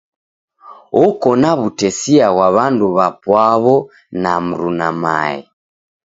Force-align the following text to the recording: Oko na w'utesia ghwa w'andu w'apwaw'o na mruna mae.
Oko 1.03 1.29
na 1.41 1.51
w'utesia 1.59 2.27
ghwa 2.33 2.47
w'andu 2.55 2.87
w'apwaw'o 2.95 3.75
na 4.21 4.33
mruna 4.45 4.89
mae. 5.03 5.37